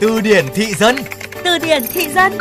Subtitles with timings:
[0.00, 0.96] Từ điển thị dân.
[1.44, 2.32] Từ điển thị dân.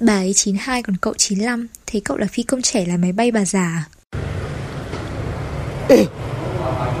[0.00, 3.30] Bà ấy 92 còn cậu 95 Thế cậu là phi công trẻ là máy bay
[3.30, 3.84] bà già à?
[5.88, 6.06] Ê,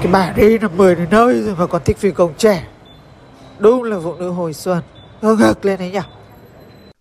[0.02, 2.66] cái bà đi là 10 đến nơi rồi mà còn thích phi công trẻ.
[3.58, 4.82] Đúng là phụ nữ hồi xuân.
[5.22, 6.00] Ngơ ngực lên đấy nhỉ?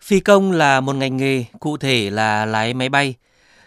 [0.01, 3.15] Phi công là một ngành nghề, cụ thể là lái máy bay.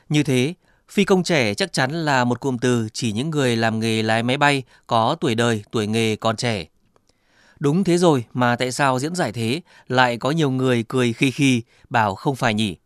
[0.09, 0.55] Như thế,
[0.91, 4.23] phi công trẻ chắc chắn là một cụm từ chỉ những người làm nghề lái
[4.23, 6.67] máy bay có tuổi đời, tuổi nghề còn trẻ.
[7.61, 11.31] Đúng thế rồi mà tại sao diễn giải thế lại có nhiều người cười khi
[11.31, 12.77] khi bảo không phải nhỉ?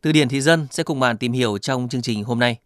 [0.00, 2.56] Từ điển thị dân sẽ cùng bạn tìm hiểu trong chương trình hôm nay.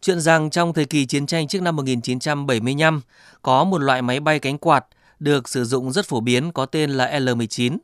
[0.00, 3.00] Chuyện rằng trong thời kỳ chiến tranh trước năm 1975,
[3.42, 4.84] có một loại máy bay cánh quạt
[5.20, 7.76] được sử dụng rất phổ biến có tên là L-19,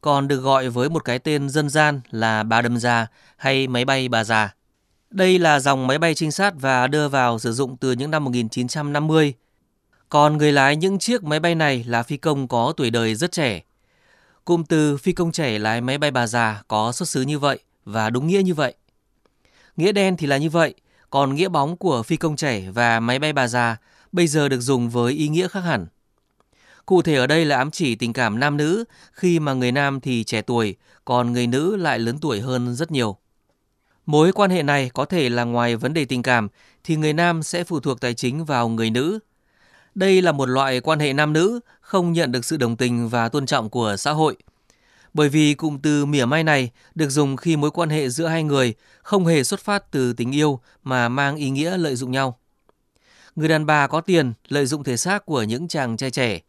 [0.00, 3.84] còn được gọi với một cái tên dân gian là bà đâm già hay máy
[3.84, 4.54] bay bà già.
[5.10, 8.24] Đây là dòng máy bay trinh sát và đưa vào sử dụng từ những năm
[8.24, 9.34] 1950.
[10.08, 13.32] Còn người lái những chiếc máy bay này là phi công có tuổi đời rất
[13.32, 13.62] trẻ.
[14.44, 17.58] Cụm từ phi công trẻ lái máy bay bà già có xuất xứ như vậy
[17.84, 18.74] và đúng nghĩa như vậy.
[19.76, 20.74] Nghĩa đen thì là như vậy,
[21.10, 23.76] còn nghĩa bóng của phi công trẻ và máy bay bà già
[24.12, 25.86] bây giờ được dùng với ý nghĩa khác hẳn.
[26.86, 30.00] Cụ thể ở đây là ám chỉ tình cảm nam nữ khi mà người nam
[30.00, 33.16] thì trẻ tuổi, còn người nữ lại lớn tuổi hơn rất nhiều.
[34.06, 36.48] Mối quan hệ này có thể là ngoài vấn đề tình cảm
[36.84, 39.18] thì người nam sẽ phụ thuộc tài chính vào người nữ.
[39.94, 43.28] Đây là một loại quan hệ nam nữ không nhận được sự đồng tình và
[43.28, 44.36] tôn trọng của xã hội.
[45.14, 48.42] Bởi vì cụm từ mỉa mai này được dùng khi mối quan hệ giữa hai
[48.42, 52.38] người không hề xuất phát từ tình yêu mà mang ý nghĩa lợi dụng nhau.
[53.36, 56.40] Người đàn bà có tiền lợi dụng thể xác của những chàng trai trẻ,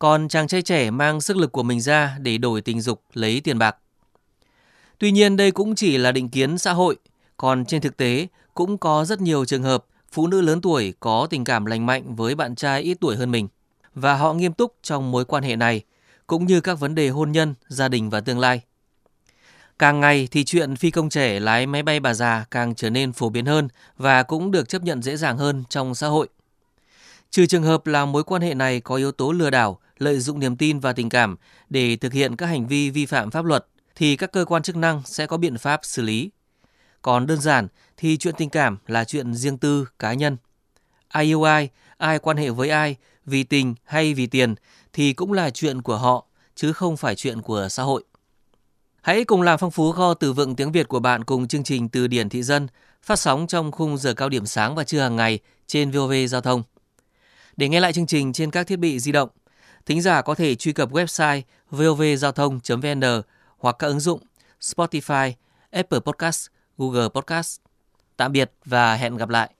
[0.00, 3.40] còn chàng trai trẻ mang sức lực của mình ra để đổi tình dục lấy
[3.40, 3.76] tiền bạc.
[4.98, 6.96] Tuy nhiên đây cũng chỉ là định kiến xã hội,
[7.36, 11.26] còn trên thực tế cũng có rất nhiều trường hợp phụ nữ lớn tuổi có
[11.30, 13.48] tình cảm lành mạnh với bạn trai ít tuổi hơn mình
[13.94, 15.82] và họ nghiêm túc trong mối quan hệ này,
[16.26, 18.60] cũng như các vấn đề hôn nhân, gia đình và tương lai.
[19.78, 23.12] Càng ngày thì chuyện phi công trẻ lái máy bay bà già càng trở nên
[23.12, 26.28] phổ biến hơn và cũng được chấp nhận dễ dàng hơn trong xã hội.
[27.30, 30.40] Trừ trường hợp là mối quan hệ này có yếu tố lừa đảo, lợi dụng
[30.40, 31.36] niềm tin và tình cảm
[31.68, 34.76] để thực hiện các hành vi vi phạm pháp luật thì các cơ quan chức
[34.76, 36.30] năng sẽ có biện pháp xử lý.
[37.02, 40.36] Còn đơn giản thì chuyện tình cảm là chuyện riêng tư, cá nhân.
[41.08, 42.96] Ai yêu ai, ai quan hệ với ai,
[43.26, 44.54] vì tình hay vì tiền
[44.92, 48.04] thì cũng là chuyện của họ, chứ không phải chuyện của xã hội.
[49.02, 51.88] Hãy cùng làm phong phú kho từ vựng tiếng Việt của bạn cùng chương trình
[51.88, 52.68] Từ điển thị dân
[53.02, 56.40] phát sóng trong khung giờ cao điểm sáng và trưa hàng ngày trên VOV Giao
[56.40, 56.62] thông.
[57.56, 59.28] Để nghe lại chương trình trên các thiết bị di động,
[59.86, 63.22] thính giả có thể truy cập website vovgiao thông.vn
[63.58, 64.20] hoặc các ứng dụng
[64.60, 65.32] Spotify,
[65.70, 66.48] Apple Podcast,
[66.78, 67.60] Google Podcast.
[68.16, 69.50] Tạm biệt và hẹn gặp lại.